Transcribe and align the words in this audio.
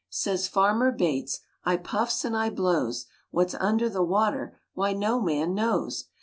Says 0.09 0.47
Farmer 0.47 0.91
Bates, 0.91 1.41
"I 1.63 1.77
puffs 1.77 2.25
and 2.25 2.35
I 2.35 2.49
blows, 2.49 3.05
What's 3.29 3.53
under 3.53 3.87
the 3.87 4.01
water, 4.01 4.59
Why, 4.73 4.93
no 4.93 5.21
man 5.21 5.53
knows!" 5.53 6.05